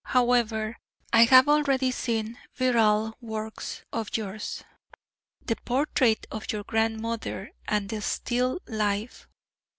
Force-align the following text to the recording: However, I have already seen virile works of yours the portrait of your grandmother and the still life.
However, 0.05 0.77
I 1.13 1.25
have 1.25 1.47
already 1.47 1.91
seen 1.91 2.39
virile 2.55 3.15
works 3.21 3.83
of 3.93 4.17
yours 4.17 4.63
the 5.45 5.57
portrait 5.57 6.25
of 6.31 6.51
your 6.51 6.63
grandmother 6.63 7.51
and 7.67 7.87
the 7.87 8.01
still 8.01 8.59
life. 8.65 9.27